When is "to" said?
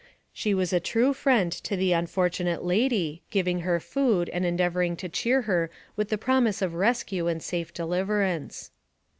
1.51-1.77, 4.95-5.07